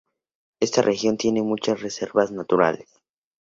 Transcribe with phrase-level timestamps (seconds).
[0.59, 2.89] Esta región tiene muchas reservas naturales.